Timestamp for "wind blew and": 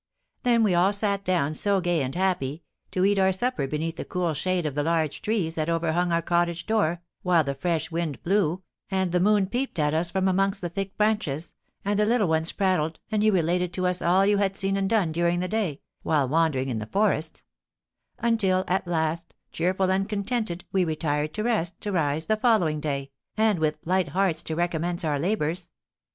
7.91-9.11